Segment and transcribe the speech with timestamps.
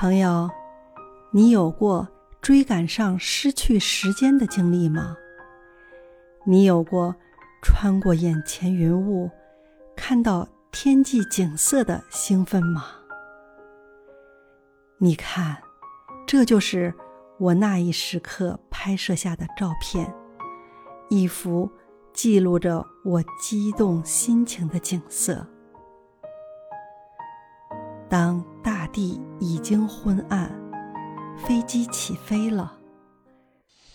[0.00, 0.48] 朋友，
[1.32, 2.06] 你有过
[2.40, 5.16] 追赶上失去时间的经历吗？
[6.44, 7.16] 你有过
[7.64, 9.28] 穿过眼前云雾，
[9.96, 12.84] 看到天际景色的兴奋吗？
[14.98, 15.56] 你看，
[16.28, 16.94] 这就是
[17.40, 20.14] 我那一时刻拍摄下的照片，
[21.08, 21.68] 一幅
[22.12, 25.44] 记录着我激动心情的景色。
[28.08, 28.42] 当
[28.98, 30.50] 地已经昏暗，
[31.36, 32.76] 飞机起飞了。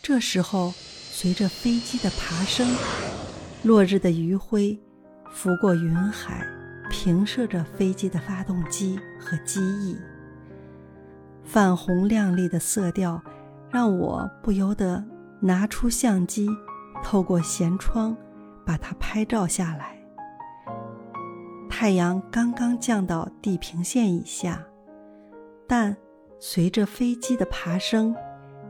[0.00, 2.68] 这时候，随着飞机的爬升，
[3.64, 4.78] 落日的余晖
[5.32, 6.46] 拂过云海，
[6.88, 9.98] 平射着飞机的发动机和机翼。
[11.42, 13.20] 泛红亮丽的色调，
[13.72, 15.04] 让我不由得
[15.40, 16.48] 拿出相机，
[17.02, 18.16] 透过舷窗
[18.64, 20.00] 把它拍照下来。
[21.68, 24.64] 太阳刚刚降到地平线以下，
[25.66, 25.96] 但
[26.38, 28.14] 随着飞机的爬升，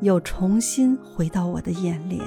[0.01, 2.25] 又重新回到我的眼帘，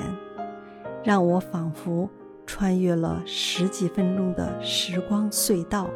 [1.04, 2.10] 让我仿佛
[2.46, 5.90] 穿越了十几分钟的时光隧道，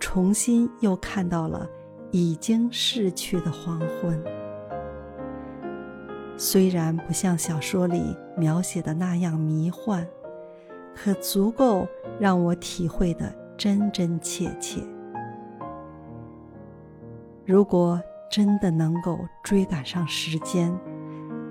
[0.00, 1.68] 重新又看到了
[2.10, 4.22] 已经逝去的黄昏。
[6.36, 10.06] 虽然不像小说里描写的那样迷幻，
[10.94, 11.86] 可足够
[12.18, 13.32] 让我体会的。
[13.58, 14.80] 真真切切。
[17.44, 20.72] 如果真的能够追赶上时间，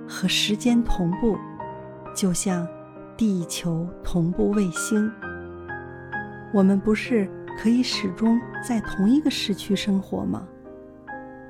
[0.07, 1.37] 和时间同步，
[2.15, 2.65] 就像
[3.17, 5.11] 地球同步卫星，
[6.53, 10.47] 我们不是可以始终在同一个时区生活吗？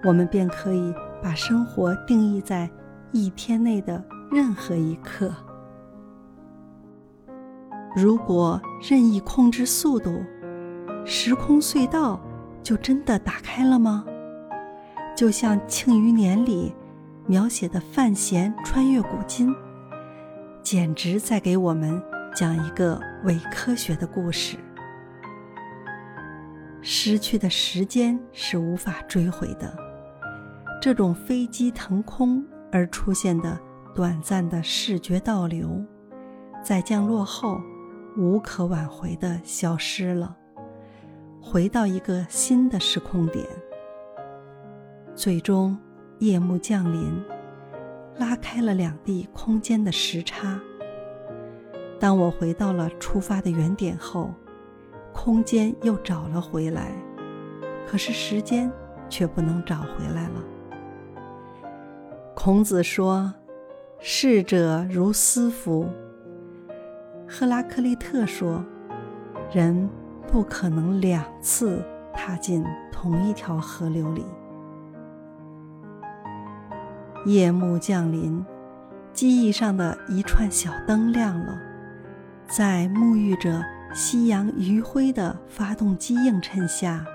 [0.04, 2.68] 我们便可以把生活定义在
[3.12, 5.32] 一天内的任何一刻。
[7.96, 10.24] 如果任意控制速度，
[11.06, 12.20] 时空隧道
[12.64, 14.04] 就真的打开了吗？
[15.22, 16.74] 就像《庆余年》里
[17.28, 19.54] 描写的范闲穿越古今，
[20.64, 22.02] 简直在给我们
[22.34, 24.58] 讲一个伪科学的故事。
[26.82, 29.72] 失去的时间是无法追回的，
[30.82, 33.60] 这种飞机腾空而出现的
[33.94, 35.86] 短暂的视觉倒流，
[36.64, 37.62] 在降落后
[38.18, 40.36] 无可挽回的消失了。
[41.40, 43.46] 回到一个新的时空点，
[45.16, 45.78] 最终
[46.20, 47.24] 夜幕降临，
[48.18, 50.60] 拉开了两地空间的时差。
[52.00, 54.34] 当我回到了出发的原点后，
[55.14, 56.92] 空间又找了回来，
[57.88, 58.72] 可是时间
[59.10, 60.44] 却不能找回来了。
[62.34, 63.34] 孔子说
[64.00, 65.88] ：“逝者如斯夫。”
[67.28, 68.64] 赫拉克利特说
[69.52, 69.90] ：“人。”
[70.32, 71.84] 不可能两次
[72.14, 74.24] 踏进同一条河流里。
[77.26, 78.44] 夜幕降临，
[79.14, 81.60] 机翼上的一串小灯亮了，
[82.48, 87.06] 在沐浴着夕阳余晖的发动机映衬下，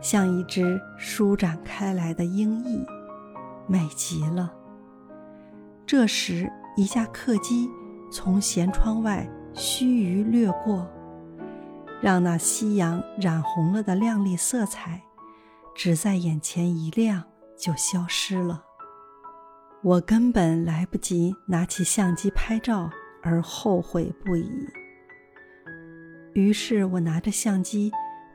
[0.00, 2.84] 像一只舒展开来的鹰翼，
[3.66, 4.52] 美极了。
[5.84, 7.68] 这时，一架客机
[8.12, 10.86] 从舷窗外须臾掠过。
[12.00, 15.02] 让那夕阳染红了的亮丽色彩，
[15.74, 17.22] 只在眼前一亮
[17.56, 18.64] 就消失了。
[19.84, 22.88] 我根本来不及拿起相机拍照，
[23.20, 24.48] 而后悔不已。
[26.34, 27.90] 于是我拿着相机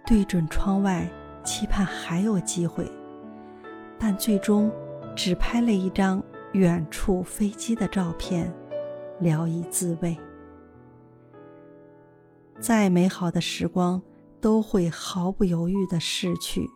[0.05, 1.09] 对准窗外，
[1.45, 2.85] 期盼还有机会，
[3.97, 4.69] 但最终
[5.15, 6.21] 只拍了一张
[6.51, 8.53] 远处飞机的照片，
[9.21, 10.17] 聊以自慰。
[12.59, 14.01] 再美好的时光
[14.41, 16.67] 都会毫不犹豫地逝去，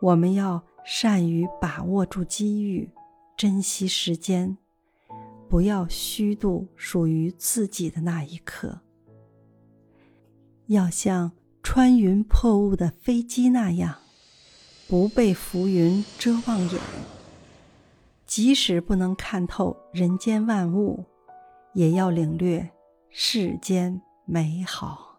[0.00, 2.88] 我们要善于把握住机遇，
[3.36, 4.56] 珍惜时间，
[5.48, 8.80] 不要虚度属于自己的那一刻。
[10.66, 13.96] 要像穿云破雾的飞机那样，
[14.88, 16.80] 不被浮云遮望眼。
[18.26, 21.04] 即使不能看透人间万物，
[21.74, 22.70] 也要领略
[23.10, 24.00] 世间。
[24.26, 25.13] 美好。